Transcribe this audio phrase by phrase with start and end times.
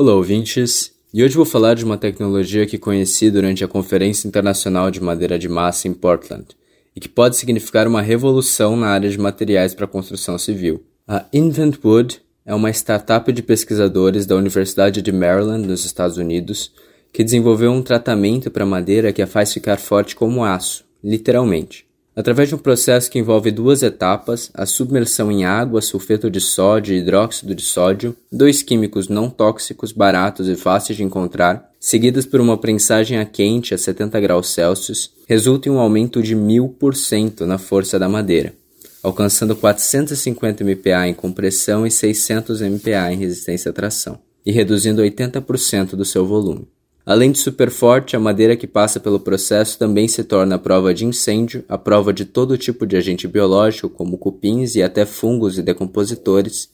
[0.00, 0.92] Olá, ouvintes!
[1.12, 5.36] E hoje vou falar de uma tecnologia que conheci durante a Conferência Internacional de Madeira
[5.36, 6.46] de Massa em Portland
[6.94, 10.84] e que pode significar uma revolução na área de materiais para construção civil.
[11.04, 16.70] A InventWood é uma startup de pesquisadores da Universidade de Maryland, nos Estados Unidos,
[17.12, 21.87] que desenvolveu um tratamento para madeira que a faz ficar forte como aço, literalmente.
[22.18, 26.92] Através de um processo que envolve duas etapas, a submersão em água, sulfeto de sódio
[26.92, 32.40] e hidróxido de sódio, dois químicos não tóxicos, baratos e fáceis de encontrar, seguidas por
[32.40, 37.56] uma prensagem a quente a 70 graus Celsius, resulta em um aumento de 1000% na
[37.56, 38.52] força da madeira,
[39.00, 45.90] alcançando 450 MPa em compressão e 600 MPa em resistência à tração, e reduzindo 80%
[45.90, 46.66] do seu volume.
[47.08, 50.92] Além de super forte, a madeira que passa pelo processo também se torna a prova
[50.92, 55.56] de incêndio, a prova de todo tipo de agente biológico, como cupins e até fungos
[55.56, 56.68] e decompositores,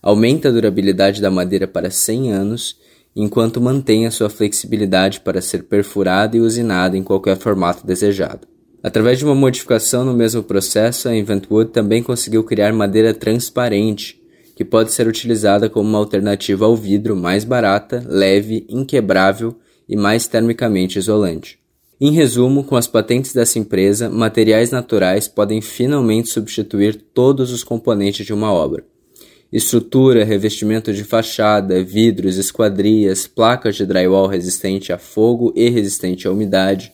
[0.00, 2.78] aumenta a durabilidade da madeira para 100 anos,
[3.16, 8.46] enquanto mantém a sua flexibilidade para ser perfurada e usinada em qualquer formato desejado.
[8.84, 14.22] Através de uma modificação no mesmo processo, a Inventwood também conseguiu criar madeira transparente,
[14.54, 19.56] que pode ser utilizada como uma alternativa ao vidro mais barata, leve, inquebrável
[19.88, 21.58] e mais termicamente isolante.
[22.00, 28.26] Em resumo, com as patentes dessa empresa, materiais naturais podem finalmente substituir todos os componentes
[28.26, 28.84] de uma obra.
[29.52, 36.32] Estrutura, revestimento de fachada, vidros, esquadrias, placas de drywall resistente a fogo e resistente à
[36.32, 36.92] umidade,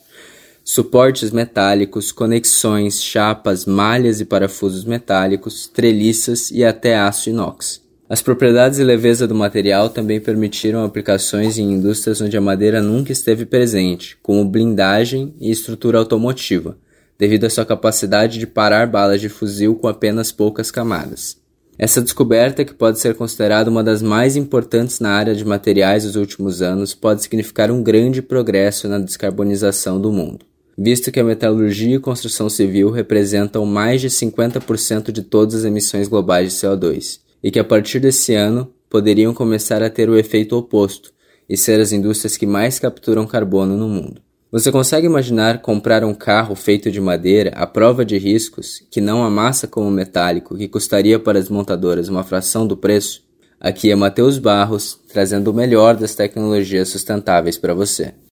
[0.63, 7.81] suportes metálicos, conexões, chapas, malhas e parafusos metálicos, treliças e até aço inox.
[8.09, 13.11] As propriedades e leveza do material também permitiram aplicações em indústrias onde a madeira nunca
[13.11, 16.75] esteve presente, como blindagem e estrutura automotiva,
[17.19, 21.37] devido à sua capacidade de parar balas de fuzil com apenas poucas camadas.
[21.77, 26.15] Essa descoberta, que pode ser considerada uma das mais importantes na área de materiais dos
[26.15, 31.97] últimos anos, pode significar um grande progresso na descarbonização do mundo, visto que a metalurgia
[31.97, 37.51] e construção civil representam mais de 50% de todas as emissões globais de CO2 e
[37.51, 41.11] que a partir desse ano poderiam começar a ter o efeito oposto
[41.47, 44.21] e ser as indústrias que mais capturam carbono no mundo.
[44.51, 49.23] Você consegue imaginar comprar um carro feito de madeira à prova de riscos, que não
[49.23, 53.23] amassa como metálico, que custaria para as montadoras uma fração do preço?
[53.59, 58.13] Aqui é Matheus Barros, trazendo o melhor das tecnologias sustentáveis para você.